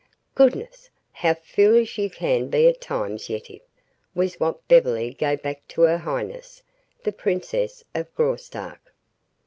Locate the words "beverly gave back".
4.67-5.67